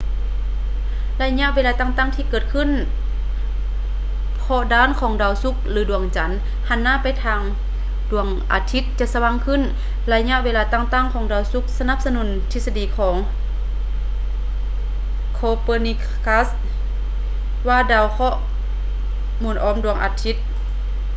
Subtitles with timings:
[1.17, 2.69] ໄລຍະເວລາຕ່າງໆທີ່ເກີດຂຶ້ນ
[4.37, 6.31] ເພາະດ້ານຂອງດາວສຸກ ຫຼື ດວງຈັນ
[6.69, 7.41] ຫັນໜ້າໄປທາງ
[8.11, 9.61] ດວງອາທິດຈະສະຫວ່າງຂຶ້ນ.
[10.09, 13.15] ໄລຍະເວລາຕ່າງໆຂອງດາວສຸກສະໜັບສະໜູນທິດສະດີຂອງ
[15.39, 16.47] copernicus
[17.67, 18.35] ວ່າດາວເຄາະ
[19.41, 20.35] ໜູນອ້ອມດວງອາທິດ